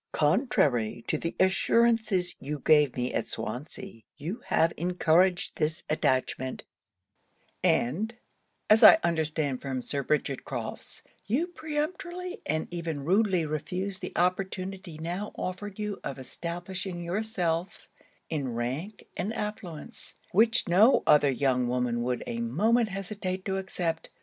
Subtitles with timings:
[0.13, 6.63] Contrary to the assurances you gave me at Swansea, you have encouraged this attachment;
[7.63, 8.15] and,
[8.67, 14.97] as I understand from Sir Richard Crofts, you peremptorily and even rudely refuse the opportunity
[14.97, 17.87] now offered you of establishing yourself
[18.27, 24.09] in rank and affluence, which no other young woman would a moment hesitate to accept.